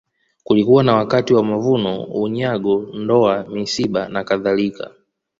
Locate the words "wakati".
0.95-1.33